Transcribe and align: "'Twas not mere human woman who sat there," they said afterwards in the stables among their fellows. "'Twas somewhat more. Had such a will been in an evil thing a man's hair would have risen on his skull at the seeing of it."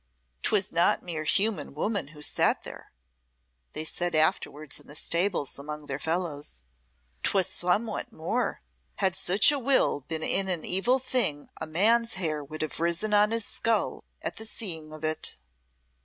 "'Twas 0.41 0.71
not 0.71 1.03
mere 1.03 1.25
human 1.25 1.75
woman 1.75 2.07
who 2.07 2.23
sat 2.23 2.63
there," 2.63 2.91
they 3.73 3.83
said 3.85 4.15
afterwards 4.15 4.79
in 4.79 4.87
the 4.87 4.95
stables 4.95 5.59
among 5.59 5.85
their 5.85 5.99
fellows. 5.99 6.63
"'Twas 7.21 7.45
somewhat 7.45 8.11
more. 8.11 8.63
Had 8.95 9.13
such 9.15 9.51
a 9.51 9.59
will 9.59 9.99
been 10.01 10.23
in 10.23 10.47
an 10.47 10.65
evil 10.65 10.97
thing 10.97 11.51
a 11.57 11.67
man's 11.67 12.15
hair 12.15 12.43
would 12.43 12.63
have 12.63 12.79
risen 12.79 13.13
on 13.13 13.29
his 13.29 13.45
skull 13.45 14.03
at 14.23 14.37
the 14.37 14.45
seeing 14.47 14.91
of 14.91 15.03
it." 15.03 15.37